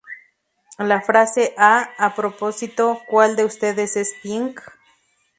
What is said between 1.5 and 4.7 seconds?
"Ah, a propósito, cuál de ustedes es Pink?